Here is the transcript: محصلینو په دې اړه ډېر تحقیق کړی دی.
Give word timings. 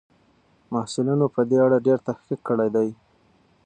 محصلینو 0.73 1.25
په 1.35 1.41
دې 1.49 1.57
اړه 1.65 1.77
ډېر 1.87 1.99
تحقیق 2.07 2.39
کړی 2.47 2.69
دی. 2.75 2.89